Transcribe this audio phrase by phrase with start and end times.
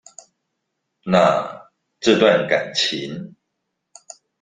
[1.05, 1.45] 那
[1.99, 3.35] 這段感情